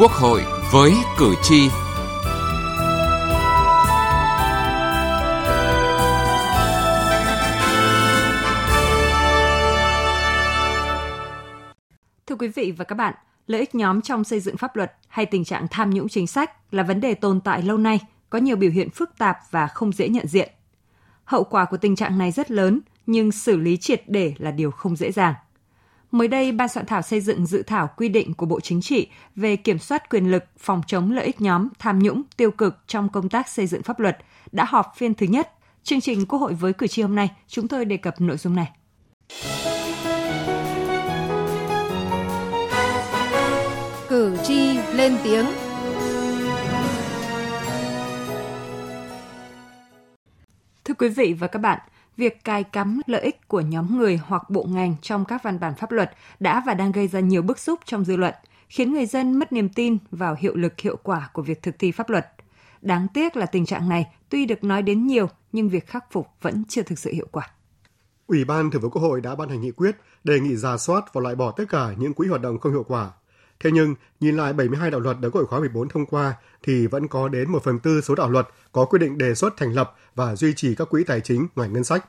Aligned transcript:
Quốc 0.00 0.12
hội 0.12 0.42
với 0.72 0.92
cử 1.18 1.34
tri. 1.42 1.68
Thưa 12.26 12.34
quý 12.38 12.48
vị 12.48 12.72
và 12.76 12.84
các 12.84 12.94
bạn, 12.94 13.14
lợi 13.46 13.60
ích 13.60 13.74
nhóm 13.74 14.00
trong 14.00 14.24
xây 14.24 14.40
dựng 14.40 14.56
pháp 14.56 14.76
luật 14.76 14.92
hay 15.08 15.26
tình 15.26 15.44
trạng 15.44 15.66
tham 15.70 15.90
nhũng 15.90 16.08
chính 16.08 16.26
sách 16.26 16.74
là 16.74 16.82
vấn 16.82 17.00
đề 17.00 17.14
tồn 17.14 17.40
tại 17.40 17.62
lâu 17.62 17.78
nay, 17.78 18.00
có 18.30 18.38
nhiều 18.38 18.56
biểu 18.56 18.70
hiện 18.70 18.90
phức 18.90 19.18
tạp 19.18 19.38
và 19.50 19.66
không 19.66 19.92
dễ 19.92 20.08
nhận 20.08 20.26
diện. 20.26 20.48
Hậu 21.24 21.44
quả 21.44 21.64
của 21.64 21.76
tình 21.76 21.96
trạng 21.96 22.18
này 22.18 22.32
rất 22.32 22.50
lớn, 22.50 22.80
nhưng 23.06 23.32
xử 23.32 23.56
lý 23.56 23.76
triệt 23.76 24.02
để 24.06 24.34
là 24.38 24.50
điều 24.50 24.70
không 24.70 24.96
dễ 24.96 25.12
dàng. 25.12 25.34
Mới 26.10 26.28
đây, 26.28 26.52
Ban 26.52 26.68
soạn 26.68 26.86
thảo 26.86 27.02
xây 27.02 27.20
dựng 27.20 27.46
dự 27.46 27.62
thảo 27.62 27.90
quy 27.96 28.08
định 28.08 28.34
của 28.34 28.46
Bộ 28.46 28.60
Chính 28.60 28.80
trị 28.80 29.08
về 29.36 29.56
kiểm 29.56 29.78
soát 29.78 30.10
quyền 30.10 30.30
lực, 30.30 30.44
phòng 30.58 30.82
chống 30.86 31.12
lợi 31.12 31.24
ích 31.26 31.40
nhóm, 31.40 31.68
tham 31.78 31.98
nhũng, 31.98 32.22
tiêu 32.36 32.50
cực 32.50 32.76
trong 32.86 33.08
công 33.08 33.28
tác 33.28 33.48
xây 33.48 33.66
dựng 33.66 33.82
pháp 33.82 34.00
luật 34.00 34.18
đã 34.52 34.64
họp 34.64 34.92
phiên 34.96 35.14
thứ 35.14 35.26
nhất. 35.26 35.52
Chương 35.82 36.00
trình 36.00 36.26
Quốc 36.26 36.38
hội 36.38 36.54
với 36.54 36.72
cử 36.72 36.86
tri 36.86 37.02
hôm 37.02 37.14
nay, 37.14 37.30
chúng 37.48 37.68
tôi 37.68 37.84
đề 37.84 37.96
cập 37.96 38.20
nội 38.20 38.36
dung 38.36 38.56
này. 38.56 38.70
Cử 44.08 44.36
tri 44.44 44.78
lên 44.78 45.16
tiếng 45.24 45.46
Thưa 50.84 50.94
quý 50.94 51.08
vị 51.08 51.36
và 51.38 51.46
các 51.46 51.58
bạn, 51.58 51.78
việc 52.16 52.44
cài 52.44 52.64
cắm 52.64 53.00
lợi 53.06 53.20
ích 53.20 53.48
của 53.48 53.60
nhóm 53.60 53.98
người 53.98 54.20
hoặc 54.26 54.50
bộ 54.50 54.66
ngành 54.68 54.96
trong 55.02 55.24
các 55.24 55.42
văn 55.42 55.60
bản 55.60 55.74
pháp 55.74 55.92
luật 55.92 56.10
đã 56.40 56.62
và 56.66 56.74
đang 56.74 56.92
gây 56.92 57.08
ra 57.08 57.20
nhiều 57.20 57.42
bức 57.42 57.58
xúc 57.58 57.80
trong 57.84 58.04
dư 58.04 58.16
luận, 58.16 58.34
khiến 58.68 58.92
người 58.92 59.06
dân 59.06 59.38
mất 59.38 59.52
niềm 59.52 59.68
tin 59.68 59.98
vào 60.10 60.36
hiệu 60.38 60.56
lực 60.56 60.80
hiệu 60.80 60.96
quả 61.02 61.30
của 61.32 61.42
việc 61.42 61.62
thực 61.62 61.78
thi 61.78 61.90
pháp 61.90 62.10
luật. 62.10 62.26
Đáng 62.82 63.06
tiếc 63.14 63.36
là 63.36 63.46
tình 63.46 63.66
trạng 63.66 63.88
này 63.88 64.06
tuy 64.28 64.46
được 64.46 64.64
nói 64.64 64.82
đến 64.82 65.06
nhiều 65.06 65.28
nhưng 65.52 65.68
việc 65.68 65.86
khắc 65.86 66.12
phục 66.12 66.28
vẫn 66.42 66.64
chưa 66.68 66.82
thực 66.82 66.98
sự 66.98 67.12
hiệu 67.12 67.26
quả. 67.32 67.50
Ủy 68.26 68.44
ban 68.44 68.70
Thường 68.70 68.82
vụ 68.82 68.88
Quốc 68.90 69.02
hội 69.02 69.20
đã 69.20 69.34
ban 69.34 69.48
hành 69.48 69.60
nghị 69.60 69.70
quyết 69.70 69.96
đề 70.24 70.40
nghị 70.40 70.56
ra 70.56 70.76
soát 70.76 71.04
và 71.12 71.20
loại 71.20 71.34
bỏ 71.34 71.50
tất 71.50 71.64
cả 71.68 71.94
những 71.98 72.14
quỹ 72.14 72.28
hoạt 72.28 72.40
động 72.40 72.58
không 72.58 72.72
hiệu 72.72 72.84
quả. 72.88 73.10
Thế 73.60 73.70
nhưng, 73.70 73.94
nhìn 74.20 74.36
lại 74.36 74.52
72 74.52 74.90
đạo 74.90 75.00
luật 75.00 75.16
được 75.20 75.30
Quốc 75.30 75.40
hội 75.40 75.46
khóa 75.46 75.60
14 75.60 75.88
thông 75.88 76.06
qua 76.06 76.34
thì 76.62 76.86
vẫn 76.86 77.08
có 77.08 77.28
đến 77.28 77.50
1 77.50 77.64
phần 77.64 77.78
tư 77.78 78.00
số 78.00 78.14
đạo 78.14 78.30
luật 78.30 78.48
có 78.72 78.84
quy 78.84 78.98
định 78.98 79.18
đề 79.18 79.34
xuất 79.34 79.56
thành 79.56 79.72
lập 79.72 79.94
và 80.14 80.36
duy 80.36 80.54
trì 80.54 80.74
các 80.74 80.90
quỹ 80.90 81.04
tài 81.04 81.20
chính 81.20 81.46
ngoài 81.56 81.68
ngân 81.68 81.84
sách. 81.84 82.04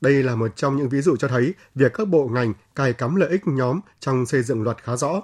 Đây 0.00 0.22
là 0.22 0.34
một 0.34 0.56
trong 0.56 0.76
những 0.76 0.88
ví 0.88 1.00
dụ 1.00 1.16
cho 1.16 1.28
thấy 1.28 1.54
việc 1.74 1.92
các 1.94 2.08
bộ 2.08 2.28
ngành 2.28 2.52
cài 2.74 2.92
cắm 2.92 3.14
lợi 3.14 3.30
ích 3.30 3.42
nhóm 3.46 3.80
trong 4.00 4.26
xây 4.26 4.42
dựng 4.42 4.62
luật 4.62 4.82
khá 4.82 4.96
rõ. 4.96 5.22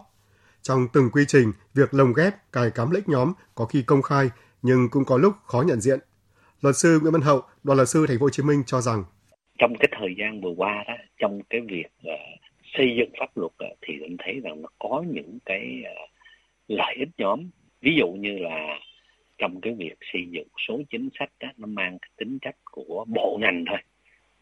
Trong 0.62 0.88
từng 0.92 1.10
quy 1.10 1.24
trình, 1.28 1.52
việc 1.74 1.94
lồng 1.94 2.12
ghép 2.12 2.52
cài 2.52 2.70
cắm 2.70 2.90
lợi 2.90 3.02
ích 3.06 3.08
nhóm 3.08 3.32
có 3.54 3.64
khi 3.64 3.82
công 3.82 4.02
khai 4.02 4.30
nhưng 4.62 4.88
cũng 4.88 5.04
có 5.04 5.18
lúc 5.18 5.34
khó 5.46 5.62
nhận 5.62 5.80
diện. 5.80 6.00
Luật 6.60 6.76
sư 6.76 7.00
Nguyễn 7.00 7.12
Văn 7.12 7.22
Hậu, 7.22 7.42
đoàn 7.64 7.76
luật 7.76 7.88
sư 7.88 8.06
Thành 8.06 8.18
phố 8.18 8.24
Hồ 8.24 8.30
Chí 8.30 8.42
Minh 8.42 8.62
cho 8.66 8.80
rằng 8.80 9.04
trong 9.58 9.72
cái 9.80 9.88
thời 9.98 10.14
gian 10.18 10.40
vừa 10.40 10.54
qua 10.56 10.84
đó, 10.88 10.94
trong 11.18 11.40
cái 11.50 11.60
việc 11.60 11.86
ờ, 12.04 12.12
xây 12.76 12.94
dựng 12.96 13.10
pháp 13.18 13.36
luật 13.36 13.52
à, 13.58 13.68
thì 13.82 13.94
anh 14.02 14.16
thấy 14.18 14.40
rằng 14.40 14.62
nó 14.62 14.68
có 14.78 15.04
những 15.08 15.38
cái 15.44 15.82
à, 15.84 15.94
lợi 16.68 16.94
ích 16.98 17.08
nhóm. 17.18 17.50
Ví 17.80 17.94
dụ 17.98 18.08
như 18.08 18.38
là 18.38 18.78
trong 19.38 19.60
cái 19.60 19.74
việc 19.78 19.94
xây 20.12 20.26
dựng 20.30 20.48
số 20.68 20.80
chính 20.90 21.08
sách 21.18 21.30
đó, 21.40 21.48
nó 21.56 21.66
mang 21.66 21.98
cái 21.98 22.10
tính 22.16 22.38
chất 22.42 22.56
của 22.64 23.04
bộ 23.08 23.38
ngành 23.40 23.64
thôi. 23.68 23.78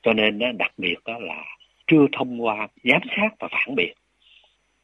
Cho 0.02 0.12
nên 0.12 0.38
đó, 0.38 0.46
đặc 0.58 0.72
biệt 0.78 0.96
đó 1.04 1.18
là 1.18 1.44
chưa 1.86 2.06
thông 2.12 2.44
qua 2.44 2.68
giám 2.84 3.00
sát 3.16 3.28
và 3.38 3.48
phản 3.50 3.74
biện. 3.74 3.94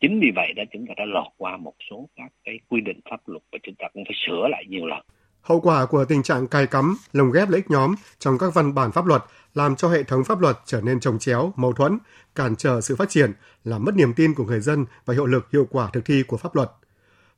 Chính 0.01 0.21
vì 0.21 0.31
vậy 0.34 0.53
đó 0.53 0.62
chúng 0.73 0.87
ta 0.87 0.95
đã 0.97 1.05
lọt 1.05 1.27
qua 1.37 1.56
một 1.56 1.75
số 1.91 2.09
các 2.17 2.32
cái 2.44 2.59
quy 2.69 2.81
định 2.81 3.00
pháp 3.11 3.28
luật 3.28 3.43
và 3.53 3.59
chúng 3.62 3.75
ta 3.75 3.88
cũng 3.93 4.05
phải 4.05 4.15
sửa 4.27 4.49
lại 4.49 4.65
nhiều 4.69 4.87
lần. 4.87 5.03
Hậu 5.43 5.61
quả 5.61 5.87
của 5.87 6.05
tình 6.05 6.23
trạng 6.23 6.47
cài 6.47 6.67
cắm, 6.67 6.97
lồng 7.12 7.33
ghép 7.33 7.49
lợi 7.49 7.56
ích 7.56 7.71
nhóm 7.71 7.95
trong 8.19 8.39
các 8.39 8.55
văn 8.55 8.75
bản 8.75 8.93
pháp 8.93 9.06
luật 9.06 9.25
làm 9.55 9.77
cho 9.77 9.89
hệ 9.89 10.03
thống 10.03 10.25
pháp 10.25 10.41
luật 10.41 10.59
trở 10.65 10.81
nên 10.81 11.01
trồng 11.01 11.19
chéo, 11.19 11.53
mâu 11.56 11.73
thuẫn, 11.73 11.99
cản 12.34 12.56
trở 12.56 12.81
sự 12.81 12.97
phát 12.97 13.11
triển, 13.11 13.33
làm 13.65 13.84
mất 13.84 13.95
niềm 13.95 14.15
tin 14.15 14.34
của 14.34 14.45
người 14.45 14.61
dân 14.61 14.87
và 15.05 15.15
hiệu 15.15 15.27
lực 15.27 15.47
hiệu 15.53 15.67
quả 15.71 15.91
thực 15.93 16.05
thi 16.05 16.23
của 16.23 16.37
pháp 16.37 16.56
luật. 16.56 16.71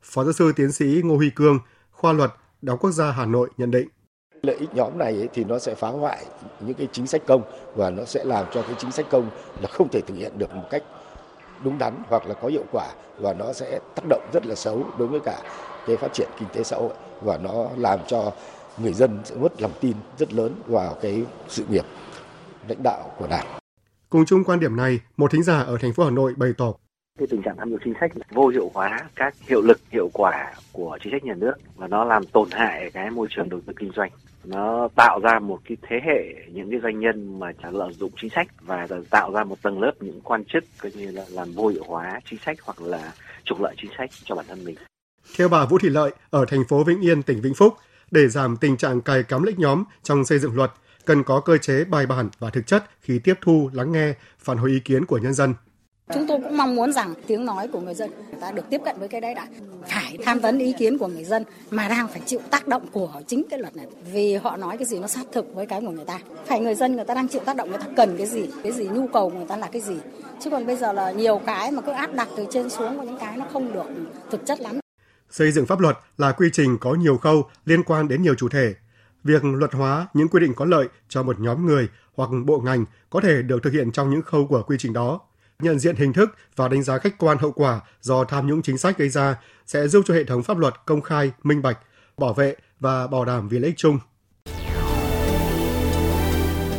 Phó 0.01 0.23
giáo 0.23 0.33
sư 0.33 0.51
tiến 0.55 0.71
sĩ 0.71 1.01
Ngô 1.03 1.15
Huy 1.15 1.29
Cương, 1.29 1.59
khoa 1.91 2.13
luật, 2.13 2.31
Đại 2.61 2.77
Quốc 2.79 2.91
gia 2.91 3.11
Hà 3.11 3.25
Nội 3.25 3.49
nhận 3.57 3.71
định 3.71 3.87
lợi 4.43 4.55
ích 4.55 4.75
nhóm 4.75 4.97
này 4.97 5.29
thì 5.33 5.43
nó 5.43 5.59
sẽ 5.59 5.75
phá 5.75 5.87
hoại 5.87 6.25
những 6.59 6.73
cái 6.73 6.87
chính 6.91 7.07
sách 7.07 7.21
công 7.27 7.41
và 7.75 7.89
nó 7.89 8.05
sẽ 8.05 8.23
làm 8.23 8.45
cho 8.53 8.61
cái 8.61 8.75
chính 8.77 8.91
sách 8.91 9.05
công 9.09 9.29
là 9.61 9.67
không 9.67 9.89
thể 9.89 10.01
thực 10.01 10.17
hiện 10.17 10.37
được 10.37 10.55
một 10.55 10.67
cách 10.71 10.83
đúng 11.63 11.77
đắn 11.77 12.03
hoặc 12.09 12.27
là 12.27 12.33
có 12.33 12.47
hiệu 12.47 12.63
quả 12.71 12.87
và 13.17 13.33
nó 13.33 13.53
sẽ 13.53 13.79
tác 13.95 14.03
động 14.09 14.29
rất 14.33 14.45
là 14.45 14.55
xấu 14.55 14.85
đối 14.97 15.07
với 15.07 15.19
cả 15.19 15.41
cái 15.87 15.97
phát 15.97 16.13
triển 16.13 16.27
kinh 16.39 16.47
tế 16.53 16.63
xã 16.63 16.77
hội 16.77 16.93
và 17.21 17.37
nó 17.37 17.67
làm 17.77 17.99
cho 18.07 18.31
người 18.77 18.93
dân 18.93 19.19
sẽ 19.23 19.35
mất 19.35 19.61
lòng 19.61 19.71
tin 19.81 19.93
rất 20.17 20.33
lớn 20.33 20.53
vào 20.67 20.97
cái 21.01 21.23
sự 21.47 21.65
nghiệp 21.69 21.85
lãnh 22.67 22.83
đạo 22.83 23.11
của 23.17 23.27
đảng. 23.27 23.45
Cùng 24.09 24.25
chung 24.25 24.43
quan 24.43 24.59
điểm 24.59 24.75
này, 24.75 24.99
một 25.17 25.31
thính 25.31 25.43
giả 25.43 25.59
ở 25.59 25.77
thành 25.81 25.93
phố 25.93 26.03
Hà 26.03 26.09
Nội 26.09 26.33
bày 26.37 26.51
tỏ 26.57 26.73
cái 27.19 27.27
tình 27.31 27.41
trạng 27.41 27.55
tham 27.57 27.69
nhũng 27.69 27.79
chính 27.83 27.93
sách 27.99 28.11
vô 28.29 28.47
hiệu 28.47 28.71
hóa 28.73 28.99
các 29.15 29.35
hiệu 29.49 29.61
lực 29.61 29.79
hiệu 29.91 30.09
quả 30.13 30.53
của 30.71 30.97
chính 31.03 31.11
sách 31.11 31.23
nhà 31.23 31.33
nước 31.33 31.53
và 31.75 31.87
nó 31.87 32.03
làm 32.03 32.25
tổn 32.25 32.49
hại 32.51 32.91
cái 32.93 33.09
môi 33.09 33.27
trường 33.29 33.49
đầu 33.49 33.59
tư 33.65 33.73
kinh 33.77 33.91
doanh 33.95 34.11
nó 34.43 34.87
tạo 34.95 35.19
ra 35.19 35.39
một 35.39 35.59
cái 35.65 35.77
thế 35.81 35.99
hệ 36.03 36.49
những 36.51 36.71
cái 36.71 36.79
doanh 36.83 36.99
nhân 36.99 37.39
mà 37.39 37.51
trả 37.63 37.69
lợi 37.71 37.93
dụng 37.93 38.11
chính 38.21 38.29
sách 38.29 38.47
và 38.61 38.87
tạo 39.09 39.31
ra 39.31 39.43
một 39.43 39.61
tầng 39.61 39.81
lớp 39.81 39.91
những 39.99 40.21
quan 40.21 40.45
chức 40.45 40.63
coi 40.81 40.91
như 40.91 41.11
là 41.11 41.25
làm 41.29 41.51
vô 41.51 41.67
hiệu 41.67 41.83
hóa 41.87 42.19
chính 42.29 42.39
sách 42.39 42.57
hoặc 42.63 42.81
là 42.81 43.13
trục 43.43 43.61
lợi 43.61 43.75
chính 43.81 43.91
sách 43.97 44.09
cho 44.23 44.35
bản 44.35 44.45
thân 44.47 44.65
mình. 44.65 44.75
Theo 45.37 45.49
bà 45.49 45.65
Vũ 45.65 45.77
Thị 45.77 45.89
Lợi 45.89 46.11
ở 46.29 46.45
thành 46.47 46.63
phố 46.69 46.83
Vĩnh 46.83 47.01
Yên, 47.01 47.23
tỉnh 47.23 47.41
Vĩnh 47.41 47.53
Phúc, 47.53 47.73
để 48.11 48.27
giảm 48.27 48.57
tình 48.57 48.77
trạng 48.77 49.01
cài 49.01 49.23
cắm 49.23 49.43
lệch 49.43 49.59
nhóm 49.59 49.83
trong 50.03 50.25
xây 50.25 50.39
dựng 50.39 50.55
luật, 50.55 50.71
cần 51.05 51.23
có 51.23 51.39
cơ 51.39 51.57
chế 51.57 51.83
bài 51.83 52.05
bản 52.05 52.29
và 52.39 52.49
thực 52.49 52.67
chất 52.67 52.83
khi 53.01 53.19
tiếp 53.19 53.33
thu, 53.41 53.69
lắng 53.73 53.91
nghe, 53.91 54.13
phản 54.39 54.57
hồi 54.57 54.69
ý 54.69 54.79
kiến 54.79 55.05
của 55.05 55.17
nhân 55.17 55.33
dân. 55.33 55.53
Chúng 56.13 56.27
tôi 56.27 56.39
cũng 56.43 56.57
mong 56.57 56.75
muốn 56.75 56.93
rằng 56.93 57.13
tiếng 57.27 57.45
nói 57.45 57.67
của 57.67 57.79
người 57.79 57.93
dân 57.93 58.11
người 58.31 58.41
ta 58.41 58.51
được 58.51 58.69
tiếp 58.69 58.81
cận 58.85 58.99
với 58.99 59.07
cái 59.07 59.21
đấy 59.21 59.33
đã. 59.35 59.47
Phải 59.87 60.17
tham 60.25 60.39
vấn 60.39 60.59
ý 60.59 60.73
kiến 60.79 60.97
của 60.97 61.07
người 61.07 61.23
dân 61.23 61.43
mà 61.71 61.87
đang 61.87 62.07
phải 62.07 62.21
chịu 62.25 62.39
tác 62.49 62.67
động 62.67 62.87
của 62.91 63.21
chính 63.27 63.43
cái 63.49 63.59
luật 63.59 63.75
này. 63.75 63.85
Vì 64.11 64.35
họ 64.35 64.57
nói 64.57 64.77
cái 64.77 64.85
gì 64.85 64.99
nó 64.99 65.07
sát 65.07 65.25
thực 65.31 65.53
với 65.53 65.65
cái 65.65 65.81
của 65.81 65.91
người 65.91 66.05
ta. 66.05 66.19
Phải 66.45 66.59
người 66.59 66.75
dân 66.75 66.95
người 66.95 67.05
ta 67.05 67.13
đang 67.13 67.27
chịu 67.27 67.41
tác 67.45 67.55
động 67.55 67.69
người 67.69 67.79
ta 67.79 67.85
cần 67.97 68.17
cái 68.17 68.27
gì, 68.27 68.49
cái 68.63 68.71
gì 68.71 68.87
nhu 68.87 69.07
cầu 69.07 69.29
của 69.29 69.37
người 69.37 69.47
ta 69.47 69.57
là 69.57 69.67
cái 69.67 69.81
gì. 69.81 69.95
Chứ 70.39 70.49
còn 70.49 70.65
bây 70.65 70.75
giờ 70.75 70.93
là 70.93 71.11
nhiều 71.11 71.41
cái 71.45 71.71
mà 71.71 71.81
cứ 71.81 71.91
áp 71.91 72.13
đặt 72.13 72.27
từ 72.37 72.45
trên 72.51 72.69
xuống 72.69 72.97
có 72.97 73.03
những 73.03 73.17
cái 73.19 73.37
nó 73.37 73.45
không 73.53 73.73
được 73.73 73.85
thực 74.31 74.45
chất 74.45 74.59
lắm. 74.61 74.79
Xây 75.33 75.51
dựng 75.51 75.65
pháp 75.65 75.79
luật 75.79 75.97
là 76.17 76.31
quy 76.31 76.49
trình 76.53 76.77
có 76.77 76.93
nhiều 76.93 77.17
khâu 77.17 77.49
liên 77.65 77.83
quan 77.83 78.07
đến 78.07 78.21
nhiều 78.21 78.35
chủ 78.35 78.49
thể. 78.49 78.75
Việc 79.23 79.43
luật 79.43 79.73
hóa 79.73 80.07
những 80.13 80.27
quy 80.27 80.39
định 80.39 80.53
có 80.53 80.65
lợi 80.65 80.87
cho 81.09 81.23
một 81.23 81.39
nhóm 81.39 81.65
người 81.65 81.87
hoặc 82.15 82.29
bộ 82.45 82.59
ngành 82.59 82.85
có 83.09 83.21
thể 83.21 83.41
được 83.41 83.63
thực 83.63 83.73
hiện 83.73 83.91
trong 83.91 84.09
những 84.09 84.21
khâu 84.21 84.47
của 84.47 84.63
quy 84.63 84.77
trình 84.79 84.93
đó 84.93 85.19
nhận 85.59 85.79
diện 85.79 85.95
hình 85.95 86.13
thức 86.13 86.29
và 86.55 86.67
đánh 86.67 86.83
giá 86.83 86.97
khách 86.97 87.17
quan 87.17 87.37
hậu 87.37 87.51
quả 87.51 87.81
do 88.01 88.23
tham 88.23 88.47
nhũng 88.47 88.61
chính 88.61 88.77
sách 88.77 88.97
gây 88.97 89.09
ra 89.09 89.35
sẽ 89.65 89.87
giúp 89.87 90.03
cho 90.07 90.13
hệ 90.13 90.23
thống 90.23 90.43
pháp 90.43 90.57
luật 90.57 90.73
công 90.85 91.01
khai, 91.01 91.31
minh 91.43 91.61
bạch, 91.61 91.79
bảo 92.17 92.33
vệ 92.33 92.55
và 92.79 93.07
bảo 93.07 93.25
đảm 93.25 93.49
vì 93.49 93.59
lợi 93.59 93.67
ích 93.67 93.77
chung. 93.77 93.99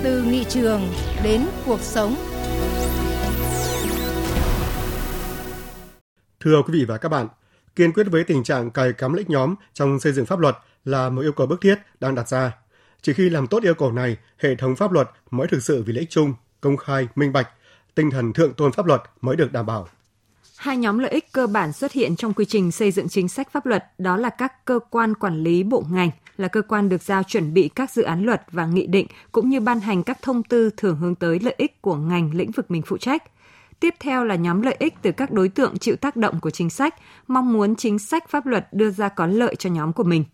Từ 0.02 0.22
nghị 0.22 0.44
trường 0.44 0.82
đến 1.24 1.46
cuộc 1.66 1.80
sống. 1.80 2.16
Thưa 6.40 6.62
quý 6.66 6.78
vị 6.78 6.84
và 6.84 6.98
các 6.98 7.08
bạn, 7.08 7.28
kiên 7.76 7.92
quyết 7.92 8.06
với 8.10 8.24
tình 8.24 8.44
trạng 8.44 8.70
cài 8.70 8.92
cắm 8.92 9.12
lợi 9.12 9.18
ích 9.20 9.30
nhóm 9.30 9.54
trong 9.74 10.00
xây 10.00 10.12
dựng 10.12 10.26
pháp 10.26 10.38
luật 10.38 10.56
là 10.84 11.10
một 11.10 11.22
yêu 11.22 11.32
cầu 11.32 11.46
bức 11.46 11.60
thiết 11.60 11.78
đang 12.00 12.14
đặt 12.14 12.28
ra. 12.28 12.52
Chỉ 13.02 13.12
khi 13.12 13.30
làm 13.30 13.46
tốt 13.46 13.62
yêu 13.62 13.74
cầu 13.74 13.92
này, 13.92 14.16
hệ 14.38 14.54
thống 14.54 14.76
pháp 14.76 14.92
luật 14.92 15.10
mới 15.30 15.48
thực 15.48 15.62
sự 15.62 15.82
vì 15.86 15.92
lợi 15.92 16.00
ích 16.00 16.10
chung, 16.10 16.34
công 16.60 16.76
khai, 16.76 17.08
minh 17.14 17.32
bạch, 17.32 17.48
tinh 17.94 18.10
thần 18.10 18.32
thượng 18.32 18.54
tôn 18.54 18.72
pháp 18.72 18.86
luật 18.86 19.02
mới 19.20 19.36
được 19.36 19.52
đảm 19.52 19.66
bảo. 19.66 19.88
Hai 20.56 20.76
nhóm 20.76 20.98
lợi 20.98 21.10
ích 21.10 21.32
cơ 21.32 21.46
bản 21.46 21.72
xuất 21.72 21.92
hiện 21.92 22.16
trong 22.16 22.32
quy 22.32 22.44
trình 22.44 22.72
xây 22.72 22.90
dựng 22.90 23.08
chính 23.08 23.28
sách 23.28 23.52
pháp 23.52 23.66
luật 23.66 23.84
đó 23.98 24.16
là 24.16 24.28
các 24.28 24.64
cơ 24.64 24.78
quan 24.90 25.14
quản 25.14 25.42
lý 25.42 25.62
bộ 25.62 25.84
ngành, 25.90 26.10
là 26.36 26.48
cơ 26.48 26.62
quan 26.62 26.88
được 26.88 27.02
giao 27.02 27.22
chuẩn 27.22 27.54
bị 27.54 27.70
các 27.74 27.90
dự 27.90 28.02
án 28.02 28.24
luật 28.24 28.42
và 28.52 28.66
nghị 28.66 28.86
định 28.86 29.06
cũng 29.32 29.48
như 29.48 29.60
ban 29.60 29.80
hành 29.80 30.02
các 30.02 30.18
thông 30.22 30.42
tư 30.42 30.70
thường 30.76 30.96
hướng 30.96 31.14
tới 31.14 31.38
lợi 31.42 31.54
ích 31.58 31.82
của 31.82 31.96
ngành 31.96 32.34
lĩnh 32.34 32.50
vực 32.50 32.70
mình 32.70 32.82
phụ 32.86 32.98
trách. 32.98 33.22
Tiếp 33.84 33.94
theo 34.00 34.24
là 34.24 34.34
nhóm 34.34 34.62
lợi 34.62 34.76
ích 34.78 34.94
từ 35.02 35.12
các 35.12 35.30
đối 35.30 35.48
tượng 35.48 35.78
chịu 35.78 35.96
tác 35.96 36.16
động 36.16 36.40
của 36.40 36.50
chính 36.50 36.70
sách, 36.70 36.94
mong 37.28 37.52
muốn 37.52 37.76
chính 37.76 37.98
sách 37.98 38.28
pháp 38.28 38.46
luật 38.46 38.68
đưa 38.72 38.90
ra 38.90 39.08
có 39.08 39.26
lợi 39.26 39.56
cho 39.56 39.70
nhóm 39.70 39.92
của 39.92 40.04
mình. 40.04 40.24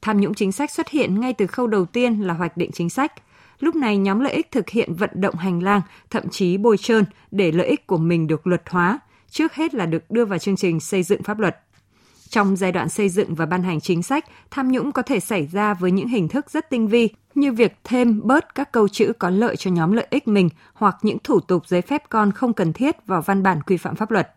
Tham 0.00 0.20
nhũng 0.20 0.34
chính 0.34 0.52
sách 0.52 0.70
xuất 0.70 0.88
hiện 0.88 1.20
ngay 1.20 1.32
từ 1.32 1.46
khâu 1.46 1.66
đầu 1.66 1.84
tiên 1.84 2.20
là 2.20 2.34
hoạch 2.34 2.56
định 2.56 2.70
chính 2.72 2.90
sách– 2.90 3.12
Lúc 3.62 3.76
này 3.76 3.98
nhóm 3.98 4.20
lợi 4.20 4.32
ích 4.32 4.50
thực 4.50 4.70
hiện 4.70 4.94
vận 4.94 5.10
động 5.14 5.34
hành 5.34 5.62
lang, 5.62 5.80
thậm 6.10 6.28
chí 6.28 6.56
bôi 6.56 6.76
trơn 6.76 7.04
để 7.30 7.52
lợi 7.52 7.66
ích 7.66 7.86
của 7.86 7.96
mình 7.96 8.26
được 8.26 8.46
luật 8.46 8.62
hóa, 8.70 9.00
trước 9.30 9.54
hết 9.54 9.74
là 9.74 9.86
được 9.86 10.10
đưa 10.10 10.24
vào 10.24 10.38
chương 10.38 10.56
trình 10.56 10.80
xây 10.80 11.02
dựng 11.02 11.22
pháp 11.22 11.38
luật. 11.38 11.60
Trong 12.32 12.56
giai 12.56 12.72
đoạn 12.72 12.88
xây 12.88 13.08
dựng 13.08 13.34
và 13.34 13.46
ban 13.46 13.62
hành 13.62 13.80
chính 13.80 14.02
sách, 14.02 14.24
tham 14.50 14.72
nhũng 14.72 14.92
có 14.92 15.02
thể 15.02 15.20
xảy 15.20 15.48
ra 15.52 15.74
với 15.74 15.90
những 15.90 16.08
hình 16.08 16.28
thức 16.28 16.50
rất 16.50 16.70
tinh 16.70 16.88
vi 16.88 17.08
như 17.34 17.52
việc 17.52 17.76
thêm 17.84 18.20
bớt 18.24 18.54
các 18.54 18.72
câu 18.72 18.88
chữ 18.88 19.12
có 19.18 19.30
lợi 19.30 19.56
cho 19.56 19.70
nhóm 19.70 19.92
lợi 19.92 20.06
ích 20.10 20.28
mình 20.28 20.48
hoặc 20.74 20.96
những 21.02 21.18
thủ 21.24 21.40
tục 21.40 21.66
giấy 21.66 21.82
phép 21.82 22.02
con 22.08 22.32
không 22.32 22.52
cần 22.52 22.72
thiết 22.72 23.06
vào 23.06 23.22
văn 23.22 23.42
bản 23.42 23.62
quy 23.62 23.76
phạm 23.76 23.96
pháp 23.96 24.10
luật. 24.10 24.34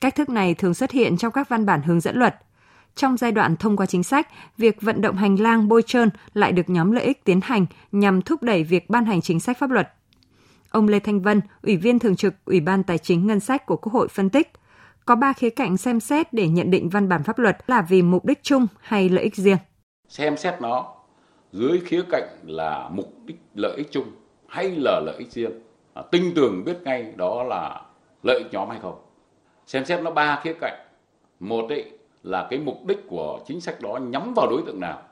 Cách 0.00 0.14
thức 0.14 0.28
này 0.28 0.54
thường 0.54 0.74
xuất 0.74 0.90
hiện 0.90 1.16
trong 1.16 1.32
các 1.32 1.48
văn 1.48 1.66
bản 1.66 1.82
hướng 1.82 2.00
dẫn 2.00 2.16
luật– 2.16 2.36
trong 2.96 3.16
giai 3.16 3.32
đoạn 3.32 3.56
thông 3.56 3.76
qua 3.76 3.86
chính 3.86 4.02
sách, 4.02 4.28
việc 4.58 4.80
vận 4.80 5.00
động 5.00 5.16
hành 5.16 5.40
lang 5.40 5.68
bôi 5.68 5.82
trơn 5.86 6.10
lại 6.34 6.52
được 6.52 6.70
nhóm 6.70 6.92
lợi 6.92 7.04
ích 7.04 7.24
tiến 7.24 7.40
hành 7.42 7.66
nhằm 7.92 8.22
thúc 8.22 8.42
đẩy 8.42 8.64
việc 8.64 8.90
ban 8.90 9.04
hành 9.04 9.20
chính 9.20 9.40
sách 9.40 9.58
pháp 9.58 9.70
luật. 9.70 9.92
Ông 10.70 10.88
Lê 10.88 10.98
Thanh 10.98 11.20
Vân, 11.20 11.40
Ủy 11.62 11.76
viên 11.76 11.98
Thường 11.98 12.16
trực 12.16 12.34
Ủy 12.44 12.60
ban 12.60 12.82
Tài 12.82 12.98
chính 12.98 13.26
Ngân 13.26 13.40
sách 13.40 13.66
của 13.66 13.76
Quốc 13.76 13.92
hội 13.92 14.08
phân 14.08 14.30
tích, 14.30 14.52
có 15.06 15.16
ba 15.16 15.32
khía 15.32 15.50
cạnh 15.50 15.76
xem 15.76 16.00
xét 16.00 16.32
để 16.32 16.48
nhận 16.48 16.70
định 16.70 16.88
văn 16.88 17.08
bản 17.08 17.22
pháp 17.22 17.38
luật 17.38 17.56
là 17.66 17.82
vì 17.82 18.02
mục 18.02 18.24
đích 18.24 18.42
chung 18.42 18.66
hay 18.80 19.08
lợi 19.08 19.24
ích 19.24 19.36
riêng. 19.36 19.56
Xem 20.08 20.36
xét 20.36 20.60
nó 20.60 20.94
dưới 21.52 21.80
khía 21.84 22.02
cạnh 22.10 22.28
là 22.46 22.88
mục 22.92 23.12
đích 23.24 23.36
lợi 23.54 23.76
ích 23.76 23.88
chung 23.90 24.12
hay 24.46 24.70
là 24.70 25.00
lợi 25.06 25.14
ích 25.18 25.32
riêng. 25.32 25.52
À, 25.94 26.02
tinh 26.10 26.32
tường 26.36 26.64
biết 26.64 26.76
ngay 26.84 27.12
đó 27.16 27.42
là 27.42 27.82
lợi 28.22 28.38
ích 28.38 28.46
nhóm 28.52 28.68
hay 28.68 28.78
không. 28.82 28.98
Xem 29.66 29.84
xét 29.84 30.02
nó 30.02 30.10
ba 30.10 30.40
khía 30.42 30.54
cạnh. 30.60 30.86
Một 31.40 31.68
ấy 31.68 31.90
là 32.22 32.46
cái 32.50 32.58
mục 32.58 32.86
đích 32.86 32.98
của 33.08 33.40
chính 33.46 33.60
sách 33.60 33.80
đó 33.80 33.96
nhắm 33.96 34.32
vào 34.36 34.46
đối 34.50 34.62
tượng 34.66 34.80
nào 34.80 35.02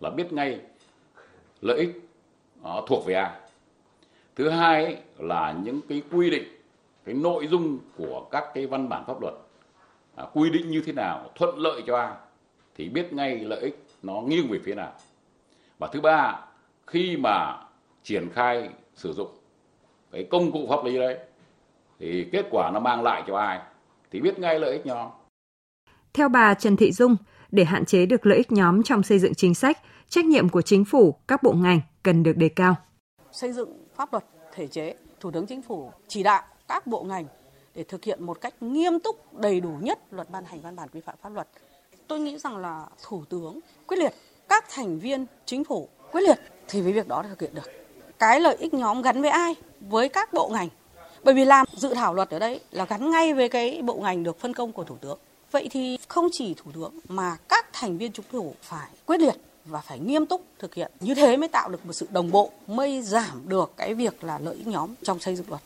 là 0.00 0.10
biết 0.10 0.32
ngay 0.32 0.60
lợi 1.60 1.78
ích 1.78 2.08
đó 2.64 2.84
thuộc 2.88 3.06
về 3.06 3.14
ai 3.14 3.30
thứ 4.36 4.48
hai 4.48 4.84
ấy, 4.84 4.96
là 5.18 5.54
những 5.64 5.80
cái 5.88 6.02
quy 6.12 6.30
định 6.30 6.44
cái 7.04 7.14
nội 7.14 7.46
dung 7.46 7.78
của 7.96 8.28
các 8.30 8.44
cái 8.54 8.66
văn 8.66 8.88
bản 8.88 9.04
pháp 9.06 9.20
luật 9.20 9.34
à, 10.14 10.24
quy 10.34 10.50
định 10.50 10.70
như 10.70 10.82
thế 10.86 10.92
nào 10.92 11.30
thuận 11.34 11.58
lợi 11.58 11.82
cho 11.86 11.96
ai 11.96 12.12
thì 12.76 12.88
biết 12.88 13.12
ngay 13.12 13.38
lợi 13.38 13.60
ích 13.60 13.84
nó 14.02 14.20
nghiêng 14.20 14.48
về 14.48 14.58
phía 14.64 14.74
nào 14.74 14.92
và 15.78 15.88
thứ 15.92 16.00
ba 16.00 16.40
khi 16.86 17.16
mà 17.16 17.66
triển 18.02 18.28
khai 18.32 18.68
sử 18.94 19.12
dụng 19.12 19.30
cái 20.10 20.26
công 20.30 20.52
cụ 20.52 20.66
pháp 20.68 20.84
lý 20.84 20.98
đấy 20.98 21.18
thì 21.98 22.28
kết 22.32 22.46
quả 22.50 22.70
nó 22.74 22.80
mang 22.80 23.02
lại 23.02 23.22
cho 23.26 23.36
ai 23.36 23.60
thì 24.10 24.20
biết 24.20 24.38
ngay 24.38 24.60
lợi 24.60 24.72
ích 24.72 24.86
nhóm 24.86 25.08
theo 26.14 26.28
bà 26.28 26.54
Trần 26.54 26.76
Thị 26.76 26.92
Dung, 26.92 27.16
để 27.50 27.64
hạn 27.64 27.84
chế 27.84 28.06
được 28.06 28.26
lợi 28.26 28.38
ích 28.38 28.52
nhóm 28.52 28.82
trong 28.82 29.02
xây 29.02 29.18
dựng 29.18 29.34
chính 29.34 29.54
sách, 29.54 29.78
trách 30.08 30.24
nhiệm 30.24 30.48
của 30.48 30.62
chính 30.62 30.84
phủ, 30.84 31.14
các 31.28 31.42
bộ 31.42 31.52
ngành 31.52 31.80
cần 32.02 32.22
được 32.22 32.36
đề 32.36 32.48
cao. 32.48 32.76
Xây 33.32 33.52
dựng 33.52 33.86
pháp 33.96 34.12
luật 34.12 34.24
thể 34.54 34.66
chế, 34.66 34.94
Thủ 35.20 35.30
tướng 35.30 35.46
Chính 35.46 35.62
phủ 35.62 35.92
chỉ 36.08 36.22
đạo 36.22 36.42
các 36.72 36.86
bộ 36.86 37.02
ngành 37.02 37.26
để 37.74 37.84
thực 37.84 38.04
hiện 38.04 38.26
một 38.26 38.40
cách 38.40 38.54
nghiêm 38.60 39.00
túc, 39.00 39.34
đầy 39.34 39.60
đủ 39.60 39.70
nhất 39.80 39.98
luật 40.10 40.30
ban 40.30 40.44
hành 40.44 40.60
văn 40.60 40.76
bản 40.76 40.88
quy 40.88 41.00
phạm 41.00 41.14
pháp 41.22 41.28
luật. 41.28 41.48
Tôi 42.06 42.20
nghĩ 42.20 42.38
rằng 42.38 42.56
là 42.56 42.86
Thủ 43.02 43.24
tướng 43.28 43.60
quyết 43.86 43.96
liệt, 43.96 44.14
các 44.48 44.64
thành 44.70 44.98
viên 44.98 45.26
chính 45.46 45.64
phủ 45.64 45.88
quyết 46.12 46.20
liệt 46.20 46.38
thì 46.68 46.80
với 46.80 46.92
việc 46.92 47.08
đó 47.08 47.24
thực 47.28 47.40
hiện 47.40 47.54
được. 47.54 47.70
Cái 48.18 48.40
lợi 48.40 48.56
ích 48.56 48.74
nhóm 48.74 49.02
gắn 49.02 49.20
với 49.20 49.30
ai? 49.30 49.54
Với 49.80 50.08
các 50.08 50.32
bộ 50.32 50.48
ngành. 50.48 50.68
Bởi 51.24 51.34
vì 51.34 51.44
làm 51.44 51.66
dự 51.76 51.94
thảo 51.94 52.14
luật 52.14 52.30
ở 52.30 52.38
đây 52.38 52.60
là 52.70 52.84
gắn 52.84 53.10
ngay 53.10 53.34
với 53.34 53.48
cái 53.48 53.82
bộ 53.82 53.94
ngành 53.94 54.22
được 54.22 54.40
phân 54.40 54.54
công 54.54 54.72
của 54.72 54.84
Thủ 54.84 54.96
tướng. 55.00 55.18
Vậy 55.50 55.68
thì 55.70 55.98
không 56.08 56.28
chỉ 56.32 56.54
Thủ 56.54 56.70
tướng 56.74 56.98
mà 57.08 57.36
các 57.48 57.66
thành 57.72 57.98
viên 57.98 58.12
chính 58.12 58.26
phủ 58.30 58.54
phải 58.62 58.90
quyết 59.06 59.20
liệt 59.20 59.36
và 59.64 59.80
phải 59.80 59.98
nghiêm 59.98 60.26
túc 60.26 60.42
thực 60.58 60.74
hiện. 60.74 60.92
Như 61.00 61.14
thế 61.14 61.36
mới 61.36 61.48
tạo 61.48 61.68
được 61.68 61.86
một 61.86 61.92
sự 61.92 62.06
đồng 62.10 62.30
bộ, 62.30 62.50
mới 62.66 63.02
giảm 63.02 63.48
được 63.48 63.72
cái 63.76 63.94
việc 63.94 64.24
là 64.24 64.38
lợi 64.38 64.54
ích 64.54 64.66
nhóm 64.66 64.94
trong 65.02 65.18
xây 65.18 65.36
dựng 65.36 65.48
luật. 65.48 65.62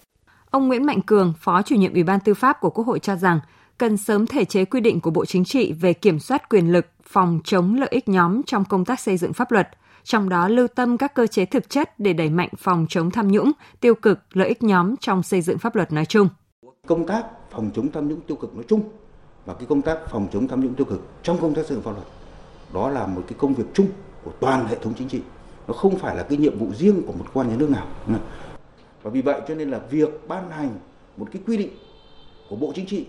Ông 0.50 0.69
Nguyễn 0.69 0.87
Mạnh 0.87 1.00
Cường, 1.02 1.32
Phó 1.40 1.62
chủ 1.62 1.76
nhiệm 1.76 1.93
Ủy 1.93 2.02
ban 2.02 2.20
Tư 2.20 2.34
pháp 2.34 2.60
của 2.60 2.70
Quốc 2.70 2.87
hội 2.87 2.98
cho 2.98 3.16
rằng 3.16 3.40
cần 3.78 3.96
sớm 3.96 4.26
thể 4.26 4.44
chế 4.44 4.64
quy 4.64 4.81
định 4.81 5.00
của 5.00 5.10
Bộ 5.10 5.25
Chính 5.25 5.44
trị 5.44 5.72
về 5.72 5.93
kiểm 5.93 6.19
soát 6.19 6.48
quyền 6.48 6.72
lực, 6.72 6.87
phòng 7.02 7.40
chống 7.44 7.75
lợi 7.75 7.88
ích 7.93 8.08
nhóm 8.08 8.43
trong 8.43 8.64
công 8.64 8.84
tác 8.84 9.00
xây 9.00 9.16
dựng 9.16 9.32
pháp 9.32 9.52
luật, 9.52 9.69
trong 10.04 10.28
đó 10.28 10.48
lưu 10.48 10.69
tâm 10.69 10.98
các 10.98 11.14
cơ 11.14 11.26
chế 11.26 11.44
thực 11.44 11.70
chất 11.70 11.98
để 11.98 12.12
đẩy 12.12 12.31
mạnh 12.31 12.48
phòng 12.58 12.87
chống 12.88 13.10
tham 13.10 13.28
nhũng, 13.28 13.52
tiêu 13.81 13.94
cực, 13.94 14.19
lợi 14.32 14.48
ích 14.48 14.62
nhóm 14.62 14.96
trong 14.96 15.22
xây 15.22 15.43
dựng 15.43 15.58
pháp 15.58 15.76
luật 15.76 15.93
nói 15.93 16.06
chung. 16.06 16.28
Công 16.87 17.06
tác 17.06 17.25
phòng 17.50 17.70
chống 17.75 17.93
tham 17.93 18.08
nhũng 18.08 18.20
tiêu 18.20 18.37
cực 18.37 18.54
nói 18.54 18.64
chung 18.69 18.82
và 19.46 19.54
cái 19.54 19.66
công 19.69 19.82
tác 19.82 19.98
phòng 20.10 20.28
chống 20.32 20.48
tham 20.48 20.60
nhũng 20.60 20.75
tiêu 20.75 20.84
cực 20.84 21.02
trong 21.22 21.38
công 21.40 21.54
tác 21.54 21.62
xây 21.66 21.75
dựng 21.75 21.82
pháp 21.82 21.90
luật 21.90 22.06
đó 22.75 22.90
là 22.90 23.06
một 23.06 23.22
cái 23.28 23.38
công 23.38 23.54
việc 23.54 23.64
chung 23.75 23.87
của 24.25 24.31
toàn 24.40 24.66
hệ 24.66 24.78
thống 24.82 24.94
chính 24.98 25.08
trị 25.08 25.20
nó 25.69 25.75
không 25.75 25.98
phải 25.98 26.16
là 26.16 26.22
cái 26.22 26.38
nhiệm 26.38 26.58
vụ 26.58 26.66
riêng 26.75 27.02
của 27.06 27.12
một 27.12 27.25
quan 27.32 27.48
nhà 27.48 27.56
nước 27.56 27.70
nào 27.70 27.87
và 29.06 29.11
vì 29.12 29.23
vậy 29.23 29.41
cho 29.49 29.55
nên 29.55 29.70
là 29.70 29.79
việc 29.79 30.29
ban 30.29 30.50
hành 30.50 30.79
một 31.17 31.29
cái 31.32 31.43
quy 31.47 31.56
định 31.56 31.70
của 32.49 32.56
bộ 32.56 32.73
chính 32.75 32.87
trị 32.87 33.06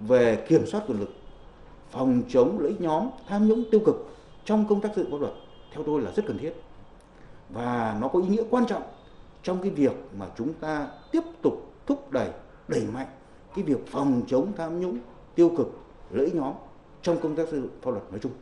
về 0.00 0.44
kiểm 0.48 0.66
soát 0.66 0.82
quyền 0.86 1.00
lực, 1.00 1.10
phòng 1.90 2.22
chống 2.28 2.58
lợi 2.60 2.68
ích 2.68 2.80
nhóm 2.80 3.08
tham 3.28 3.48
nhũng 3.48 3.64
tiêu 3.70 3.80
cực 3.86 3.96
trong 4.44 4.68
công 4.68 4.80
tác 4.80 4.88
xây 4.96 5.04
dựng 5.04 5.12
pháp 5.12 5.20
luật 5.20 5.32
theo 5.72 5.82
tôi 5.86 6.02
là 6.02 6.10
rất 6.16 6.26
cần 6.26 6.38
thiết 6.38 6.52
và 7.50 7.96
nó 8.00 8.08
có 8.08 8.20
ý 8.20 8.28
nghĩa 8.28 8.42
quan 8.50 8.66
trọng 8.66 8.82
trong 9.42 9.62
cái 9.62 9.70
việc 9.70 9.92
mà 10.18 10.26
chúng 10.38 10.54
ta 10.54 10.88
tiếp 11.12 11.22
tục 11.42 11.72
thúc 11.86 12.10
đẩy 12.10 12.28
đẩy 12.68 12.82
mạnh 12.94 13.08
cái 13.54 13.64
việc 13.64 13.86
phòng 13.86 14.22
chống 14.26 14.52
tham 14.56 14.80
nhũng 14.80 14.98
tiêu 15.34 15.52
cực 15.56 15.78
lợi 16.10 16.24
ích 16.24 16.34
nhóm 16.34 16.52
trong 17.02 17.20
công 17.20 17.36
tác 17.36 17.48
xây 17.48 17.60
dựng 17.60 17.80
pháp 17.82 17.90
luật 17.90 18.04
nói 18.10 18.20
chung. 18.22 18.32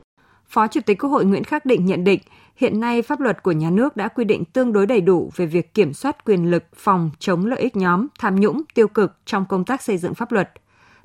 Phó 0.49 0.67
Chủ 0.67 0.81
tịch 0.87 0.99
Quốc 0.99 1.11
hội 1.11 1.25
Nguyễn 1.25 1.45
Khắc 1.45 1.67
Định 1.67 1.87
nhận 1.87 2.05
định, 2.05 2.21
hiện 2.57 2.81
nay 2.81 3.03
pháp 3.03 3.21
luật 3.21 3.43
của 3.43 3.53
nhà 3.53 3.71
nước 3.71 3.97
đã 3.97 4.09
quy 4.09 4.25
định 4.25 4.45
tương 4.45 4.73
đối 4.73 4.87
đầy 4.87 5.01
đủ 5.01 5.31
về 5.37 5.47
việc 5.47 5.75
kiểm 5.75 5.93
soát 5.93 6.25
quyền 6.25 6.51
lực 6.51 6.65
phòng 6.77 7.11
chống 7.19 7.47
lợi 7.47 7.61
ích 7.61 7.77
nhóm, 7.77 8.07
tham 8.19 8.41
nhũng, 8.41 8.63
tiêu 8.75 8.89
cực 8.89 9.17
trong 9.25 9.45
công 9.49 9.65
tác 9.65 9.83
xây 9.83 9.99
dựng 9.99 10.15
pháp 10.15 10.33
luật. 10.33 10.51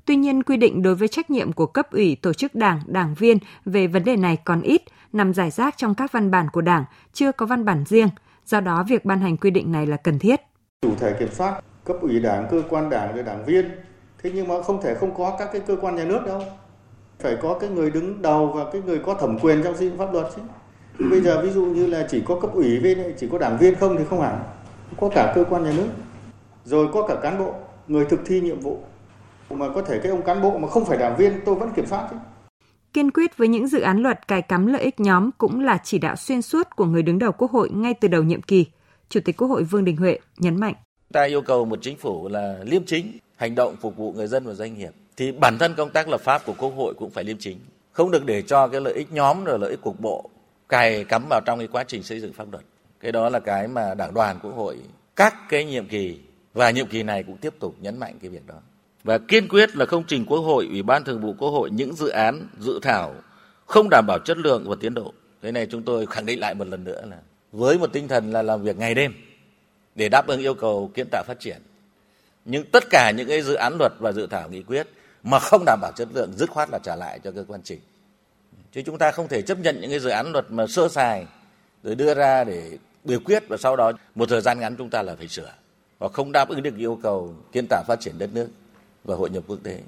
Tuy 0.06 0.16
nhiên, 0.16 0.44
quy 0.44 0.58
định 0.58 0.82
đối 0.82 0.96
với 0.96 1.08
trách 1.08 1.30
nhiệm 1.30 1.54
của 1.54 1.66
cấp 1.66 1.92
ủy 1.92 2.18
tổ 2.22 2.34
chức 2.34 2.56
đảng, 2.56 2.80
đảng 2.88 3.14
viên 3.14 3.38
về 3.66 3.88
vấn 3.88 4.04
đề 4.04 4.16
này 4.16 4.38
còn 4.46 4.62
ít, 4.62 4.82
nằm 5.14 5.34
giải 5.34 5.52
rác 5.52 5.78
trong 5.78 5.96
các 5.96 6.12
văn 6.12 6.32
bản 6.32 6.48
của 6.54 6.62
đảng, 6.62 6.84
chưa 7.14 7.32
có 7.32 7.46
văn 7.46 7.66
bản 7.66 7.84
riêng. 7.88 8.10
Do 8.46 8.60
đó, 8.60 8.84
việc 8.88 9.06
ban 9.06 9.20
hành 9.20 9.38
quy 9.38 9.52
định 9.52 9.72
này 9.72 9.86
là 9.86 9.98
cần 9.98 10.20
thiết. 10.20 10.42
Chủ 10.82 10.96
thể 11.00 11.16
kiểm 11.20 11.30
soát 11.32 11.62
cấp 11.86 11.98
ủy 12.02 12.20
đảng, 12.20 12.48
cơ 12.52 12.62
quan 12.70 12.90
đảng 12.90 13.26
đảng 13.26 13.46
viên 13.46 13.66
thế 14.24 14.32
nhưng 14.36 14.48
mà 14.48 14.56
không 14.64 14.82
thể 14.82 14.96
không 14.96 15.16
có 15.16 15.36
các 15.40 15.50
cái 15.54 15.62
cơ 15.68 15.76
quan 15.82 15.96
nhà 15.96 16.06
nước 16.06 16.20
đâu 16.26 16.44
phải 17.20 17.38
có 17.42 17.58
cái 17.60 17.70
người 17.70 17.90
đứng 17.90 18.22
đầu 18.22 18.48
và 18.48 18.66
cái 18.72 18.82
người 18.86 19.00
có 19.06 19.14
thẩm 19.14 19.40
quyền 19.40 19.64
trong 19.64 19.78
xây 19.78 19.90
dựng 19.90 19.98
pháp 19.98 20.14
luật 20.14 20.26
chứ. 20.36 20.42
Bây 21.10 21.22
giờ 21.22 21.42
ví 21.42 21.50
dụ 21.50 21.66
như 21.66 21.86
là 21.86 22.08
chỉ 22.10 22.22
có 22.26 22.40
cấp 22.40 22.54
ủy 22.54 22.80
viên 22.80 23.14
chỉ 23.18 23.28
có 23.32 23.38
đảng 23.38 23.58
viên 23.58 23.76
không 23.76 23.98
thì 23.98 24.04
không 24.10 24.22
hẳn. 24.22 24.44
Có 24.98 25.10
cả 25.10 25.32
cơ 25.36 25.44
quan 25.50 25.64
nhà 25.64 25.74
nước. 25.78 25.88
Rồi 26.66 26.88
có 26.94 27.08
cả 27.08 27.16
cán 27.22 27.40
bộ 27.40 27.54
người 27.88 28.06
thực 28.06 28.20
thi 28.26 28.42
nhiệm 28.42 28.60
vụ. 28.60 28.80
Mà 29.50 29.70
có 29.76 29.82
thể 29.82 30.00
cái 30.04 30.12
ông 30.12 30.22
cán 30.22 30.42
bộ 30.42 30.58
mà 30.58 30.68
không 30.68 30.86
phải 30.86 30.98
đảng 30.98 31.18
viên 31.18 31.34
tôi 31.46 31.56
vẫn 31.56 31.70
kiểm 31.76 31.86
soát 31.86 32.08
chứ. 32.12 32.16
Kiên 32.94 33.12
quyết 33.12 33.38
với 33.38 33.48
những 33.48 33.68
dự 33.68 33.82
án 33.82 33.98
luật 33.98 34.28
cài 34.28 34.42
cắm 34.42 34.68
lợi 34.68 34.82
ích 34.82 35.00
nhóm 35.00 35.30
cũng 35.38 35.60
là 35.60 35.78
chỉ 35.84 35.98
đạo 35.98 36.16
xuyên 36.16 36.42
suốt 36.42 36.68
của 36.76 36.86
người 36.86 37.04
đứng 37.04 37.20
đầu 37.20 37.32
Quốc 37.32 37.52
hội 37.52 37.70
ngay 37.70 37.94
từ 37.94 38.08
đầu 38.08 38.24
nhiệm 38.24 38.42
kỳ. 38.42 38.66
Chủ 39.10 39.20
tịch 39.26 39.38
Quốc 39.38 39.48
hội 39.48 39.64
Vương 39.64 39.86
Đình 39.86 39.98
Huệ 39.98 40.20
nhấn 40.38 40.60
mạnh. 40.60 40.74
Ta 41.14 41.24
yêu 41.24 41.42
cầu 41.42 41.66
một 41.66 41.80
chính 41.82 41.98
phủ 41.98 42.28
là 42.28 42.58
liêm 42.64 42.86
chính, 42.86 43.12
hành 43.36 43.56
động 43.56 43.76
phục 43.82 43.98
vụ 43.98 44.14
người 44.14 44.28
dân 44.28 44.46
và 44.46 44.54
doanh 44.54 44.78
nghiệp 44.78 44.92
thì 45.20 45.32
bản 45.32 45.58
thân 45.58 45.76
công 45.76 45.90
tác 45.90 46.08
lập 46.08 46.22
pháp 46.22 46.46
của 46.46 46.54
quốc 46.58 46.70
hội 46.70 46.94
cũng 46.98 47.10
phải 47.10 47.24
liêm 47.24 47.38
chính. 47.38 47.60
Không 47.92 48.12
được 48.12 48.26
để 48.26 48.42
cho 48.42 48.68
cái 48.68 48.82
lợi 48.82 48.94
ích 48.94 49.12
nhóm 49.12 49.44
rồi 49.44 49.60
lợi 49.60 49.70
ích 49.70 49.82
cục 49.82 50.00
bộ 50.00 50.30
cài 50.70 51.04
cắm 51.04 51.26
vào 51.30 51.42
trong 51.46 51.60
cái 51.60 51.68
quá 51.68 51.84
trình 51.84 52.04
xây 52.04 52.20
dựng 52.20 52.34
pháp 52.34 52.52
luật. 52.52 52.64
Cái 53.00 53.12
đó 53.12 53.30
là 53.30 53.40
cái 53.40 53.68
mà 53.68 53.94
đảng 53.94 54.14
đoàn 54.14 54.40
quốc 54.42 54.52
hội 54.52 54.78
các 55.16 55.36
cái 55.50 55.66
nhiệm 55.66 55.88
kỳ 55.88 56.20
và 56.54 56.72
nhiệm 56.72 56.88
kỳ 56.88 57.04
này 57.04 57.24
cũng 57.24 57.38
tiếp 57.38 57.54
tục 57.60 57.76
nhấn 57.80 57.98
mạnh 57.98 58.16
cái 58.22 58.30
việc 58.30 58.48
đó. 58.48 58.56
Và 59.04 59.18
kiên 59.18 59.48
quyết 59.48 59.76
là 59.76 59.86
không 59.86 60.04
trình 60.08 60.26
quốc 60.26 60.40
hội, 60.40 60.68
ủy 60.72 60.84
ban 60.84 61.04
thường 61.04 61.22
vụ 61.22 61.36
quốc 61.38 61.50
hội 61.50 61.70
những 61.72 61.94
dự 61.94 62.08
án, 62.08 62.48
dự 62.60 62.80
thảo 62.82 63.16
không 63.66 63.88
đảm 63.92 64.06
bảo 64.08 64.20
chất 64.26 64.38
lượng 64.38 64.64
và 64.68 64.76
tiến 64.80 64.94
độ. 64.94 65.14
Cái 65.42 65.52
này 65.52 65.68
chúng 65.72 65.84
tôi 65.84 66.06
khẳng 66.06 66.26
định 66.26 66.40
lại 66.40 66.54
một 66.54 66.68
lần 66.68 66.84
nữa 66.84 67.02
là 67.10 67.18
với 67.52 67.78
một 67.78 67.94
tinh 67.94 68.08
thần 68.08 68.32
là 68.32 68.42
làm 68.42 68.64
việc 68.64 68.78
ngày 68.78 68.96
đêm 68.96 69.14
để 69.96 70.10
đáp 70.10 70.28
ứng 70.28 70.40
yêu 70.40 70.54
cầu 70.54 70.92
kiến 70.94 71.08
tạo 71.12 71.24
phát 71.28 71.40
triển, 71.40 71.58
nhưng 72.46 72.66
tất 72.66 72.84
cả 72.90 73.12
những 73.12 73.28
cái 73.28 73.42
dự 73.42 73.54
án 73.54 73.78
luật 73.80 73.92
và 74.00 74.12
dự 74.12 74.28
thảo 74.28 74.50
nghị 74.50 74.64
quyết 74.64 74.88
mà 75.24 75.40
không 75.40 75.64
đảm 75.66 75.80
bảo 75.82 75.92
chất 75.96 76.08
lượng, 76.14 76.32
dứt 76.38 76.50
khoát 76.50 76.70
là 76.70 76.80
trả 76.84 76.96
lại 76.96 77.20
cho 77.24 77.32
cơ 77.32 77.46
quan 77.48 77.62
chỉnh 77.64 77.80
chứ 78.72 78.82
chúng 78.86 78.98
ta 78.98 79.12
không 79.12 79.28
thể 79.28 79.42
chấp 79.42 79.60
nhận 79.60 79.82
những 79.82 79.90
cái 79.90 80.00
dự 80.00 80.10
án 80.10 80.32
luật 80.32 80.52
mà 80.52 80.68
sơ 80.68 80.88
sài 80.90 81.26
rồi 81.84 81.96
đưa 81.96 82.14
ra 82.14 82.44
để 82.44 82.78
biểu 83.04 83.20
quyết 83.26 83.44
và 83.50 83.58
sau 83.58 83.76
đó 83.76 83.92
một 84.16 84.30
thời 84.30 84.42
gian 84.42 84.60
ngắn 84.60 84.76
chúng 84.76 84.90
ta 84.90 85.02
là 85.02 85.16
phải 85.16 85.28
sửa 85.28 85.54
và 86.00 86.10
không 86.10 86.32
đáp 86.32 86.50
ứng 86.50 86.64
được 86.64 86.78
yêu 86.78 87.00
cầu 87.04 87.34
kiến 87.52 87.66
tạo 87.70 87.84
phát 87.88 88.00
triển 88.00 88.18
đất 88.18 88.30
nước 88.34 88.48
và 89.04 89.16
hội 89.16 89.30
nhập 89.30 89.44
quốc 89.48 89.60
tế. 89.64 89.82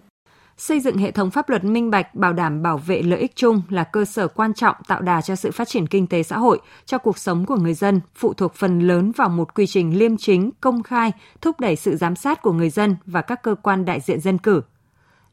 Xây 0.58 0.80
dựng 0.80 0.98
hệ 0.98 1.12
thống 1.12 1.32
pháp 1.32 1.50
luật 1.50 1.64
minh 1.64 1.90
bạch, 1.90 2.16
bảo 2.16 2.34
đảm 2.34 2.62
bảo 2.62 2.78
vệ 2.78 3.02
lợi 3.02 3.20
ích 3.20 3.32
chung 3.36 3.62
là 3.70 3.84
cơ 3.84 4.06
sở 4.06 4.28
quan 4.28 4.54
trọng 4.54 4.76
tạo 4.88 5.02
đà 5.02 5.22
cho 5.22 5.36
sự 5.36 5.52
phát 5.52 5.68
triển 5.68 5.88
kinh 5.88 6.08
tế 6.08 6.24
xã 6.24 6.38
hội, 6.38 6.60
cho 6.86 6.98
cuộc 6.98 7.18
sống 7.18 7.46
của 7.46 7.56
người 7.56 7.74
dân 7.74 8.02
phụ 8.16 8.34
thuộc 8.34 8.56
phần 8.56 8.80
lớn 8.80 9.12
vào 9.12 9.30
một 9.30 9.54
quy 9.56 9.68
trình 9.68 10.00
liêm 10.00 10.18
chính, 10.18 10.52
công 10.62 10.84
khai, 10.84 11.12
thúc 11.42 11.60
đẩy 11.60 11.76
sự 11.76 11.96
giám 11.96 12.16
sát 12.16 12.42
của 12.42 12.52
người 12.52 12.70
dân 12.70 12.96
và 13.06 13.22
các 13.22 13.44
cơ 13.44 13.56
quan 13.56 13.86
đại 13.86 14.00
diện 14.00 14.20
dân 14.20 14.38
cử 14.38 14.62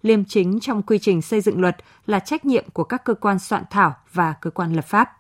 liêm 0.02 0.24
chính 0.24 0.60
trong 0.60 0.82
quy 0.82 0.98
trình 0.98 1.22
xây 1.22 1.40
dựng 1.40 1.60
luật 1.60 1.76
là 2.06 2.18
trách 2.18 2.44
nhiệm 2.44 2.64
của 2.72 2.84
các 2.84 3.04
cơ 3.04 3.14
quan 3.14 3.38
soạn 3.38 3.62
thảo 3.70 3.94
và 4.12 4.34
cơ 4.40 4.50
quan 4.50 4.72
lập 4.72 4.84
pháp 4.84 5.10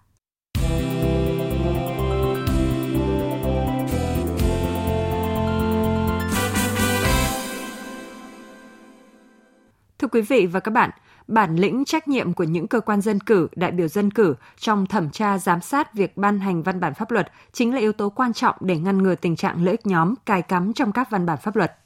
Thưa 9.98 10.08
quý 10.08 10.20
vị 10.20 10.46
và 10.46 10.60
các 10.60 10.70
bạn, 10.70 10.90
bản 11.28 11.56
lĩnh 11.56 11.84
trách 11.84 12.08
nhiệm 12.08 12.32
của 12.32 12.44
những 12.44 12.68
cơ 12.68 12.80
quan 12.80 13.00
dân 13.00 13.20
cử, 13.20 13.48
đại 13.56 13.70
biểu 13.70 13.88
dân 13.88 14.10
cử 14.10 14.34
trong 14.58 14.86
thẩm 14.86 15.10
tra 15.10 15.38
giám 15.38 15.60
sát 15.60 15.94
việc 15.94 16.16
ban 16.16 16.38
hành 16.40 16.62
văn 16.62 16.80
bản 16.80 16.94
pháp 16.94 17.10
luật 17.10 17.32
chính 17.52 17.74
là 17.74 17.80
yếu 17.80 17.92
tố 17.92 18.08
quan 18.08 18.32
trọng 18.32 18.56
để 18.60 18.76
ngăn 18.76 18.98
ngừa 18.98 19.14
tình 19.14 19.36
trạng 19.36 19.64
lợi 19.64 19.72
ích 19.72 19.86
nhóm 19.86 20.14
cài 20.26 20.42
cắm 20.42 20.72
trong 20.72 20.92
các 20.92 21.10
văn 21.10 21.26
bản 21.26 21.38
pháp 21.42 21.56
luật. 21.56 21.76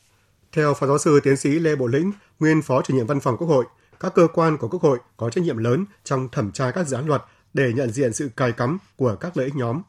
Theo 0.53 0.75
Phó 0.75 0.87
giáo 0.87 0.99
sư 0.99 1.21
tiến 1.23 1.37
sĩ 1.37 1.51
Lê 1.59 1.77
Bộ 1.77 1.87
Lĩnh, 1.87 2.13
nguyên 2.41 2.63
Phó 2.63 2.83
chủ 2.83 2.95
nhiệm 2.95 3.07
Văn 3.07 3.21
phòng 3.21 3.37
Quốc 3.37 3.49
hội, 3.49 3.65
các 4.01 4.15
cơ 4.15 4.29
quan 4.35 4.59
của 4.59 4.69
Quốc 4.69 4.83
hội 4.83 4.99
có 5.17 5.31
trách 5.31 5.45
nhiệm 5.45 5.57
lớn 5.57 5.85
trong 6.05 6.29
thẩm 6.29 6.53
tra 6.53 6.71
các 6.71 6.87
dự 6.87 6.97
án 6.97 7.07
luật 7.07 7.23
để 7.55 7.73
nhận 7.73 7.91
diện 7.91 8.13
sự 8.13 8.31
cài 8.37 8.53
cắm 8.53 8.79
của 8.97 9.17
các 9.17 9.37
lợi 9.37 9.47
ích 9.47 9.57
nhóm. 9.57 9.83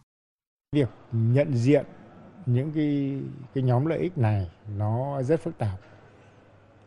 Việc 0.75 0.89
nhận 1.11 1.57
diện 1.57 1.85
những 2.45 2.71
cái 2.71 3.21
cái 3.53 3.63
nhóm 3.63 3.85
lợi 3.85 3.99
ích 3.99 4.17
này 4.17 4.51
nó 4.77 5.21
rất 5.23 5.43
phức 5.43 5.57
tạp 5.57 5.79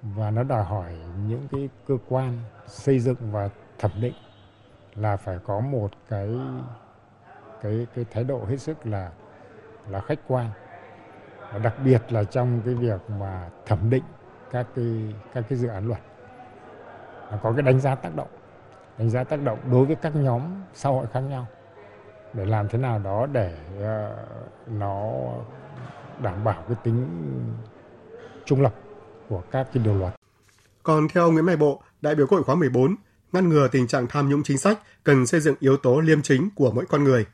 và 0.03 0.31
nó 0.31 0.43
đòi 0.43 0.65
hỏi 0.65 0.93
những 1.29 1.49
cái 1.53 1.69
cơ 1.87 1.99
quan 2.09 2.39
xây 2.67 3.01
dựng 3.01 3.17
và 3.33 3.51
thẩm 3.79 3.91
định 4.01 4.15
là 4.95 5.17
phải 5.17 5.39
có 5.47 5.61
một 5.61 5.91
cái 6.09 6.29
cái 7.63 7.87
cái 7.95 8.05
thái 8.13 8.25
độ 8.25 8.45
hết 8.45 8.61
sức 8.61 8.87
là 8.87 9.13
là 9.91 10.01
khách 10.01 10.21
quan 10.29 10.51
và 11.53 11.59
đặc 11.59 11.75
biệt 11.85 12.03
là 12.09 12.25
trong 12.25 12.61
cái 12.65 12.75
việc 12.75 13.01
mà 13.21 13.49
thẩm 13.67 13.91
định 13.91 14.05
các 14.51 14.67
cái 14.77 15.15
các 15.35 15.45
cái 15.49 15.59
dự 15.59 15.69
án 15.69 15.89
luật 15.89 16.01
có 17.43 17.53
cái 17.53 17.63
đánh 17.63 17.81
giá 17.81 17.95
tác 17.95 18.17
động 18.17 18.29
đánh 18.99 19.11
giá 19.11 19.25
tác 19.25 19.43
động 19.43 19.59
đối 19.71 19.87
với 19.87 19.97
các 19.97 20.17
nhóm 20.17 20.43
xã 20.75 20.89
hội 20.89 21.07
khác 21.13 21.21
nhau 21.21 21.47
để 22.33 22.45
làm 22.47 22.69
thế 22.69 22.79
nào 22.79 22.99
đó 22.99 23.27
để 23.33 23.55
uh, 23.79 24.73
nó 24.73 25.13
đảm 26.23 26.45
bảo 26.45 26.65
cái 26.69 26.77
tính 26.85 27.07
trung 28.45 28.63
lập 28.63 28.75
của 29.29 29.43
các 29.51 29.69
cái 29.75 29.85
điều 29.85 29.95
luật. 29.95 30.15
Còn 30.83 31.09
theo 31.09 31.31
Nguyễn 31.31 31.47
Mai 31.47 31.57
Bộ, 31.57 31.83
đại 32.01 32.15
biểu 32.15 32.27
Quốc 32.27 32.39
hội 32.39 32.45
khóa 32.45 32.55
14, 32.55 32.97
ngăn 33.33 33.49
ngừa 33.49 33.69
tình 33.69 33.87
trạng 33.87 34.07
tham 34.07 34.29
nhũng 34.29 34.43
chính 34.43 34.59
sách 34.59 34.79
cần 35.05 35.27
xây 35.27 35.41
dựng 35.41 35.55
yếu 35.61 35.77
tố 35.77 36.01
liêm 36.01 36.23
chính 36.23 36.49
của 36.55 36.71
mỗi 36.71 36.85
con 36.89 37.05
người. 37.05 37.27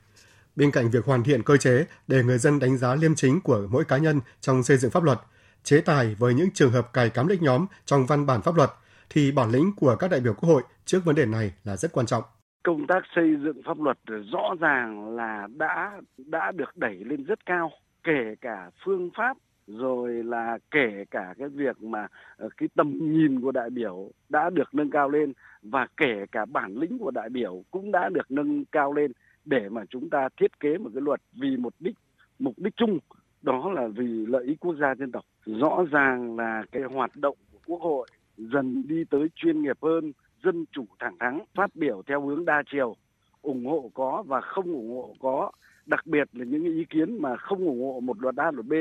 Bên 0.57 0.71
cạnh 0.71 0.91
việc 0.91 1.05
hoàn 1.05 1.23
thiện 1.23 1.43
cơ 1.43 1.57
chế 1.57 1.87
để 2.09 2.23
người 2.23 2.39
dân 2.39 2.59
đánh 2.59 2.77
giá 2.77 2.95
liêm 2.95 3.15
chính 3.15 3.41
của 3.41 3.67
mỗi 3.71 3.85
cá 3.85 3.99
nhân 3.99 4.21
trong 4.41 4.63
xây 4.63 4.77
dựng 4.77 4.91
pháp 4.91 5.03
luật, 5.03 5.19
chế 5.63 5.81
tài 5.81 6.17
với 6.19 6.35
những 6.35 6.51
trường 6.55 6.73
hợp 6.73 6.93
cài 6.93 7.11
cắm 7.11 7.29
đích 7.29 7.43
nhóm 7.43 7.67
trong 7.85 8.07
văn 8.07 8.27
bản 8.27 8.43
pháp 8.43 8.57
luật, 8.57 8.71
thì 9.11 9.33
bản 9.33 9.51
lĩnh 9.51 9.73
của 9.77 9.97
các 9.97 10.11
đại 10.11 10.21
biểu 10.21 10.35
Quốc 10.35 10.49
hội 10.49 10.63
trước 10.85 11.01
vấn 11.05 11.15
đề 11.15 11.27
này 11.27 11.53
là 11.65 11.77
rất 11.77 11.93
quan 11.93 12.07
trọng. 12.07 12.23
Công 12.63 12.87
tác 12.87 13.03
xây 13.17 13.37
dựng 13.45 13.63
pháp 13.67 13.81
luật 13.81 13.99
rõ 14.33 14.55
ràng 14.61 15.17
là 15.17 15.49
đã 15.57 16.01
đã 16.17 16.53
được 16.53 16.77
đẩy 16.77 16.95
lên 17.05 17.25
rất 17.25 17.47
cao 17.47 17.71
kể 18.05 18.35
cả 18.41 18.71
phương 18.85 19.11
pháp 19.17 19.37
rồi 19.67 20.25
là 20.25 20.59
kể 20.71 21.05
cả 21.11 21.35
cái 21.39 21.49
việc 21.49 21.83
mà 21.83 22.07
ờ, 22.37 22.49
cái 22.57 22.69
tầm 22.75 23.13
nhìn 23.13 23.41
của 23.41 23.53
đại 23.53 23.71
biểu 23.71 24.11
đã 24.29 24.51
được 24.51 24.75
nâng 24.75 24.91
cao 24.91 25.09
lên 25.09 25.33
và 25.63 25.87
kể 25.97 26.25
cả 26.33 26.45
bản 26.45 26.77
lĩnh 26.77 26.99
của 26.99 27.11
đại 27.11 27.29
biểu 27.29 27.63
cũng 27.71 27.93
đã 27.93 28.09
được 28.09 28.31
nâng 28.31 28.65
cao 28.65 28.93
lên 28.93 29.13
để 29.45 29.69
mà 29.69 29.85
chúng 29.91 30.11
ta 30.11 30.29
thiết 30.41 30.61
kế 30.61 30.79
một 30.79 30.91
cái 30.95 31.03
luật 31.03 31.21
vì 31.33 31.57
một 31.57 31.75
đích, 31.81 31.97
mục 32.39 32.55
đích 32.59 32.77
chung, 32.77 32.99
đó 33.43 33.71
là 33.75 33.89
vì 33.89 34.27
lợi 34.27 34.45
ích 34.45 34.61
quốc 34.61 34.75
gia 34.81 34.95
dân 34.95 35.13
tộc. 35.13 35.25
Rõ 35.47 35.85
ràng 35.91 36.37
là 36.37 36.63
cái 36.73 36.83
hoạt 36.83 37.17
động 37.17 37.37
của 37.53 37.59
quốc 37.67 37.81
hội 37.83 38.09
dần 38.37 38.83
đi 38.89 39.05
tới 39.11 39.29
chuyên 39.35 39.63
nghiệp 39.63 39.79
hơn, 39.83 40.13
dân 40.45 40.65
chủ 40.73 40.85
thẳng 40.99 41.17
thắn, 41.21 41.39
phát 41.55 41.77
biểu 41.77 42.03
theo 42.07 42.27
hướng 42.27 42.45
đa 42.45 42.63
chiều, 42.73 42.97
ủng 43.43 43.67
hộ 43.67 43.91
có 43.95 44.25
và 44.27 44.41
không 44.41 44.65
ủng 44.65 44.97
hộ 44.97 45.15
có. 45.21 45.51
Đặc 45.87 46.07
biệt 46.07 46.29
là 46.33 46.45
những 46.45 46.65
ý 46.65 46.85
kiến 46.91 47.23
mà 47.23 47.37
không 47.37 47.59
ủng 47.59 47.83
hộ 47.83 48.01
một 48.01 48.23
luật 48.23 48.37
A, 48.37 48.51
luật 48.51 48.67
B 48.67 48.73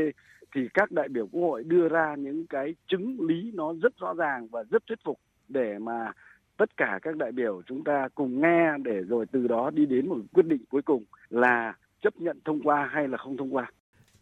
thì 0.55 0.61
các 0.73 0.91
đại 0.91 1.09
biểu 1.09 1.27
quốc 1.27 1.41
hội 1.41 1.63
đưa 1.63 1.89
ra 1.89 2.15
những 2.15 2.47
cái 2.47 2.75
chứng 2.87 3.17
lý 3.21 3.51
nó 3.53 3.73
rất 3.81 3.97
rõ 3.97 4.13
ràng 4.13 4.47
và 4.47 4.63
rất 4.63 4.83
thuyết 4.87 4.99
phục 5.03 5.19
để 5.47 5.79
mà 5.79 6.11
tất 6.61 6.77
cả 6.77 6.99
các 7.01 7.15
đại 7.15 7.31
biểu 7.31 7.61
chúng 7.67 7.83
ta 7.83 8.07
cùng 8.15 8.41
nghe 8.41 8.77
để 8.83 9.01
rồi 9.07 9.25
từ 9.31 9.47
đó 9.47 9.69
đi 9.73 9.85
đến 9.85 10.09
một 10.09 10.17
quyết 10.33 10.45
định 10.45 10.65
cuối 10.71 10.81
cùng 10.81 11.03
là 11.29 11.73
chấp 12.03 12.15
nhận 12.15 12.39
thông 12.45 12.61
qua 12.63 12.89
hay 12.93 13.07
là 13.07 13.17
không 13.17 13.37
thông 13.37 13.55
qua. 13.55 13.71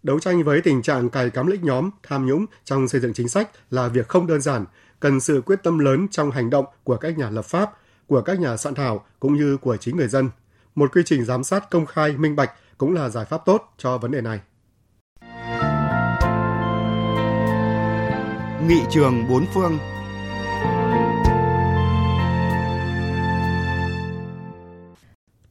Đấu 0.03 0.19
tranh 0.19 0.43
với 0.43 0.61
tình 0.61 0.81
trạng 0.81 1.09
cài 1.09 1.29
cắm 1.29 1.47
lích 1.47 1.63
nhóm, 1.63 1.89
tham 2.03 2.25
nhũng 2.25 2.45
trong 2.63 2.87
xây 2.87 3.01
dựng 3.01 3.13
chính 3.13 3.27
sách 3.27 3.49
là 3.71 3.87
việc 3.87 4.07
không 4.07 4.27
đơn 4.27 4.41
giản, 4.41 4.65
cần 4.99 5.19
sự 5.19 5.41
quyết 5.45 5.63
tâm 5.63 5.79
lớn 5.79 6.07
trong 6.11 6.31
hành 6.31 6.49
động 6.49 6.65
của 6.83 6.97
các 6.97 7.17
nhà 7.17 7.29
lập 7.29 7.45
pháp, 7.45 7.69
của 8.07 8.21
các 8.21 8.39
nhà 8.39 8.57
soạn 8.57 8.75
thảo 8.75 9.05
cũng 9.19 9.33
như 9.33 9.57
của 9.57 9.77
chính 9.77 9.97
người 9.97 10.07
dân. 10.07 10.29
Một 10.75 10.91
quy 10.93 11.01
trình 11.05 11.25
giám 11.25 11.43
sát 11.43 11.69
công 11.69 11.85
khai, 11.85 12.17
minh 12.17 12.35
bạch 12.35 12.51
cũng 12.77 12.93
là 12.93 13.09
giải 13.09 13.25
pháp 13.25 13.41
tốt 13.45 13.73
cho 13.77 13.97
vấn 13.97 14.11
đề 14.11 14.21
này. 14.21 14.39
Nghị 18.67 18.81
trường 18.91 19.27
bốn 19.29 19.45
phương 19.53 19.77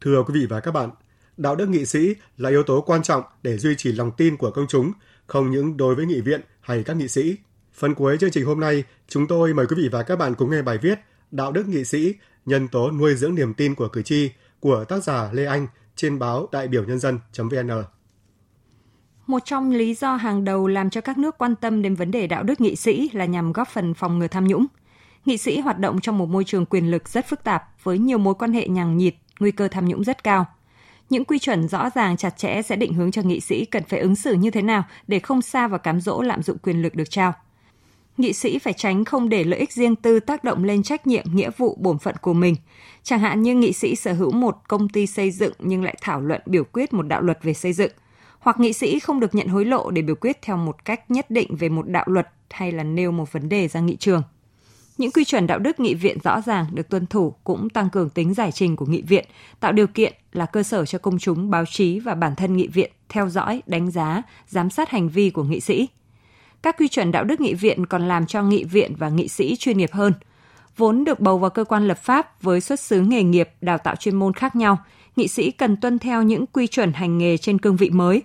Thưa 0.01 0.23
quý 0.23 0.41
vị 0.41 0.47
và 0.47 0.61
các 0.61 0.71
bạn, 0.71 0.91
đạo 1.37 1.57
đức 1.57 1.69
nghị 1.69 1.87
sĩ 1.87 2.15
là 2.37 2.51
yếu 2.51 2.63
tố 2.63 2.81
quan 2.81 3.03
trọng 3.03 3.23
để 3.43 3.59
duy 3.59 3.75
trì 3.77 3.93
lòng 3.93 4.11
tin 4.17 4.37
của 4.37 4.51
công 4.51 4.67
chúng, 4.69 4.93
không 5.27 5.51
những 5.51 5.77
đối 5.77 5.95
với 5.95 6.07
nghị 6.07 6.21
viện 6.21 6.41
hay 6.61 6.83
các 6.83 6.97
nghị 6.97 7.09
sĩ. 7.09 7.37
Phần 7.75 7.95
cuối 7.95 8.17
chương 8.21 8.31
trình 8.31 8.47
hôm 8.47 8.61
nay, 8.61 8.85
chúng 9.09 9.27
tôi 9.27 9.55
mời 9.55 9.67
quý 9.67 9.77
vị 9.79 9.89
và 9.93 10.03
các 10.03 10.17
bạn 10.17 10.35
cùng 10.35 10.51
nghe 10.51 10.63
bài 10.63 10.79
viết 10.79 10.99
Đạo 11.31 11.53
đức 11.53 11.69
nghị 11.69 11.85
sĩ, 11.85 12.15
nhân 12.47 12.69
tố 12.69 12.91
nuôi 12.91 13.15
dưỡng 13.15 13.35
niềm 13.35 13.55
tin 13.55 13.75
của 13.75 13.89
cử 13.89 14.03
tri 14.03 14.31
của 14.61 14.85
tác 14.85 15.05
giả 15.05 15.31
Lê 15.33 15.45
Anh 15.45 15.67
trên 15.97 16.19
báo 16.19 16.49
đại 16.53 16.69
biểu 16.69 16.85
nhân 16.85 16.99
dân.vn. 16.99 17.71
Một 19.27 19.39
trong 19.45 19.71
lý 19.71 19.95
do 19.95 20.17
hàng 20.17 20.45
đầu 20.45 20.67
làm 20.67 20.91
cho 20.91 21.01
các 21.01 21.19
nước 21.19 21.39
quan 21.39 21.57
tâm 21.57 21.83
đến 21.83 21.95
vấn 21.95 22.11
đề 22.11 22.27
đạo 22.27 22.43
đức 22.43 22.61
nghị 22.61 22.77
sĩ 22.77 23.11
là 23.13 23.25
nhằm 23.25 23.53
góp 23.53 23.69
phần 23.69 23.95
phòng 23.95 24.19
ngừa 24.19 24.29
tham 24.29 24.45
nhũng. 24.45 24.67
Nghị 25.25 25.39
sĩ 25.39 25.61
hoạt 25.61 25.79
động 25.79 26.01
trong 26.01 26.19
một 26.19 26.29
môi 26.29 26.45
trường 26.45 26.67
quyền 26.67 26.91
lực 26.91 27.09
rất 27.09 27.27
phức 27.29 27.45
tạp 27.45 27.63
với 27.83 27.99
nhiều 27.99 28.19
mối 28.19 28.35
quan 28.35 28.53
hệ 28.53 28.69
nhằng 28.69 28.97
nhịt, 28.97 29.15
nguy 29.41 29.51
cơ 29.51 29.69
tham 29.69 29.89
nhũng 29.89 30.05
rất 30.05 30.25
cao. 30.25 30.47
Những 31.11 31.25
quy 31.25 31.39
chuẩn 31.39 31.69
rõ 31.69 31.91
ràng 31.95 32.17
chặt 32.17 32.37
chẽ 32.37 32.63
sẽ 32.63 32.77
định 32.77 32.95
hướng 32.95 33.11
cho 33.11 33.23
nghị 33.23 33.41
sĩ 33.41 33.65
cần 33.65 33.83
phải 33.89 34.01
ứng 34.01 34.17
xử 34.17 34.35
như 34.35 34.51
thế 34.51 34.63
nào 34.63 34.85
để 35.07 35.19
không 35.19 35.43
xa 35.43 35.69
vào 35.69 35.79
cám 35.79 36.01
dỗ 36.01 36.23
lạm 36.23 36.43
dụng 36.43 36.59
quyền 36.59 36.83
lực 36.83 36.95
được 36.95 37.11
trao 37.11 37.35
nghị 38.19 38.33
sĩ 38.33 38.59
phải 38.59 38.73
tránh 38.73 39.05
không 39.05 39.29
để 39.29 39.45
lợi 39.45 39.61
ích 39.61 39.73
riêng 39.73 39.97
tư 39.97 40.21
tác 40.21 40.45
động 40.45 40.65
lên 40.65 40.83
trách 40.83 41.07
nhiệm 41.07 41.25
nghĩa 41.33 41.51
vụ 41.57 41.77
bổn 41.81 41.99
phận 41.99 42.15
của 42.21 42.33
mình. 42.33 42.57
Chẳng 43.03 43.21
hạn 43.21 43.43
như 43.43 43.55
nghị 43.55 43.73
sĩ 43.73 43.97
sở 43.97 44.13
hữu 44.13 44.31
một 44.31 44.57
công 44.69 44.89
ty 44.89 45.07
xây 45.07 45.31
dựng 45.31 45.53
nhưng 45.59 45.85
lại 45.85 45.97
thảo 46.01 46.21
luận 46.21 46.41
biểu 46.47 46.65
quyết 46.65 46.93
một 46.93 47.03
đạo 47.03 47.23
luật 47.23 47.39
về 47.43 47.55
xây 47.55 47.73
dựng, 47.73 47.93
hoặc 48.39 48.61
nghị 48.61 48.73
sĩ 48.73 48.99
không 48.99 49.21
được 49.21 49.35
nhận 49.35 49.49
hối 49.49 49.65
lộ 49.65 49.91
để 49.91 50.03
biểu 50.03 50.17
quyết 50.21 50.43
theo 50.43 50.57
một 50.57 50.85
cách 50.85 51.11
nhất 51.11 51.31
định 51.31 51.57
về 51.57 51.69
một 51.69 51.89
đạo 51.89 52.05
luật 52.07 52.29
hay 52.51 52.73
là 52.73 52.85
nêu 52.85 53.13
một 53.13 53.33
vấn 53.33 53.49
đề 53.49 53.69
ra 53.69 53.81
nghị 53.81 53.97
trường. 53.97 54.23
Những 54.99 55.13
quy 55.13 55.25
chuẩn 55.25 55.47
đạo 55.47 55.59
đức 55.59 55.81
nghị 55.81 55.95
viện 55.95 56.19
rõ 56.25 56.41
ràng 56.41 56.67
được 56.73 56.89
tuân 56.89 57.07
thủ 57.07 57.35
cũng 57.45 57.71
tăng 57.71 57.91
cường 57.91 58.11
tính 58.11 58.35
giải 58.35 58.53
trình 58.53 58.77
của 58.77 58.87
nghị 58.87 59.03
viện, 59.03 59.25
tạo 59.61 59.73
điều 59.73 59.87
kiện 59.87 60.13
là 60.33 60.47
cơ 60.47 60.63
sở 60.63 60.85
cho 60.85 60.99
công 60.99 61.19
chúng, 61.19 61.51
báo 61.51 61.65
chí 61.71 61.99
và 61.99 62.15
bản 62.15 62.35
thân 62.37 62.57
nghị 62.57 62.67
viện 62.67 62.91
theo 63.09 63.29
dõi, 63.29 63.63
đánh 63.67 63.91
giá, 63.91 64.23
giám 64.49 64.71
sát 64.71 64.91
hành 64.91 65.09
vi 65.09 65.31
của 65.31 65.43
nghị 65.43 65.61
sĩ. 65.61 65.89
Các 66.63 66.77
quy 66.79 66.89
chuẩn 66.89 67.13
đạo 67.13 67.25
đức 67.25 67.41
nghị 67.41 67.55
viện 67.55 67.87
còn 67.87 68.09
làm 68.09 68.27
cho 68.27 68.43
nghị 68.43 68.65
viện 68.65 68.95
và 68.99 69.09
nghị 69.09 69.29
sĩ 69.29 69.57
chuyên 69.57 69.79
nghiệp 69.79 69.93
hơn. 69.93 70.13
Vốn 70.77 71.05
được 71.05 71.21
bầu 71.21 71.39
vào 71.39 71.51
cơ 71.51 71.65
quan 71.65 71.89
lập 71.89 71.99
pháp 72.03 72.43
với 72.43 72.61
xuất 72.61 72.81
xứ 72.81 73.01
nghề 73.01 73.23
nghiệp, 73.23 73.51
đào 73.61 73.79
tạo 73.79 73.97
chuyên 73.97 74.17
môn 74.17 74.33
khác 74.33 74.57
nhau, 74.57 74.79
nghị 75.17 75.29
sĩ 75.29 75.51
cần 75.51 75.77
tuân 75.77 75.99
theo 75.99 76.23
những 76.23 76.47
quy 76.47 76.67
chuẩn 76.67 76.93
hành 76.93 77.19
nghề 77.19 77.37
trên 77.37 77.59
cương 77.59 77.77
vị 77.77 77.91
mới. 77.91 78.23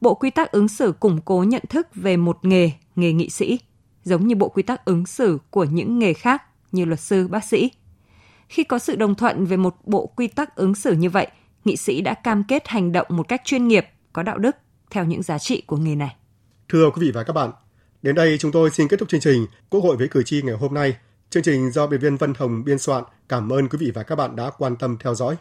Bộ 0.00 0.14
quy 0.14 0.30
tắc 0.30 0.52
ứng 0.52 0.68
xử 0.68 0.92
củng 0.92 1.20
cố 1.24 1.42
nhận 1.42 1.62
thức 1.68 1.88
về 1.94 2.16
một 2.16 2.38
nghề, 2.42 2.70
nghề 2.96 3.12
nghị 3.12 3.28
sĩ, 3.28 3.58
giống 4.06 4.26
như 4.26 4.34
bộ 4.34 4.48
quy 4.48 4.62
tắc 4.62 4.84
ứng 4.84 5.06
xử 5.06 5.38
của 5.50 5.64
những 5.64 5.98
nghề 5.98 6.12
khác 6.12 6.42
như 6.72 6.84
luật 6.84 7.00
sư, 7.00 7.28
bác 7.28 7.44
sĩ. 7.44 7.70
Khi 8.48 8.64
có 8.64 8.78
sự 8.78 8.96
đồng 8.96 9.14
thuận 9.14 9.44
về 9.46 9.56
một 9.56 9.76
bộ 9.84 10.06
quy 10.06 10.26
tắc 10.26 10.56
ứng 10.56 10.74
xử 10.74 10.92
như 10.92 11.10
vậy, 11.10 11.26
nghị 11.64 11.76
sĩ 11.76 12.00
đã 12.00 12.14
cam 12.14 12.44
kết 12.44 12.68
hành 12.68 12.92
động 12.92 13.06
một 13.10 13.28
cách 13.28 13.42
chuyên 13.44 13.68
nghiệp, 13.68 13.86
có 14.12 14.22
đạo 14.22 14.38
đức 14.38 14.56
theo 14.90 15.04
những 15.04 15.22
giá 15.22 15.38
trị 15.38 15.62
của 15.66 15.76
nghề 15.76 15.94
này. 15.94 16.16
Thưa 16.68 16.90
quý 16.90 17.06
vị 17.06 17.10
và 17.14 17.22
các 17.22 17.32
bạn, 17.32 17.50
Đến 18.06 18.14
đây 18.14 18.38
chúng 18.38 18.52
tôi 18.52 18.70
xin 18.70 18.88
kết 18.88 18.96
thúc 19.00 19.08
chương 19.08 19.20
trình 19.20 19.46
Quốc 19.70 19.80
hội 19.80 19.96
với 19.96 20.08
cử 20.08 20.22
tri 20.22 20.42
ngày 20.42 20.54
hôm 20.54 20.74
nay. 20.74 20.96
Chương 21.30 21.42
trình 21.42 21.70
do 21.70 21.86
biên 21.86 22.00
viên 22.00 22.16
Vân 22.16 22.34
Hồng 22.38 22.64
biên 22.64 22.78
soạn. 22.78 23.04
Cảm 23.28 23.52
ơn 23.52 23.68
quý 23.68 23.78
vị 23.80 23.90
và 23.94 24.02
các 24.02 24.16
bạn 24.16 24.36
đã 24.36 24.50
quan 24.58 24.76
tâm 24.76 24.96
theo 25.00 25.14
dõi. 25.14 25.34